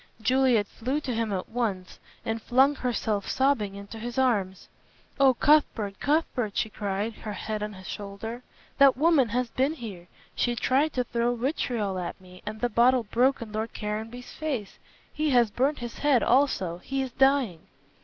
[0.19, 4.67] Juliet flew to him at once and flung herself sobbing into his arms.
[5.19, 8.41] "Oh, Cuthbert Cuthbert!" she cried, her head on his shoulder,
[8.79, 10.07] "that woman has been here.
[10.33, 14.79] She tried to throw vitriol at me, and the bottle broke on Lord Caranby's face.
[15.13, 17.67] He has burnt his head also; he is dying."